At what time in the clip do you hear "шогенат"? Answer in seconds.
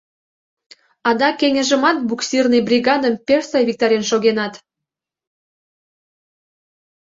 4.09-4.53